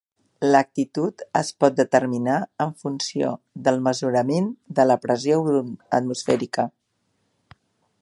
[0.53, 3.35] L'altitud es pot determinar en funció
[3.69, 5.41] del mesurament de la pressió
[6.01, 6.71] atmosfèrica.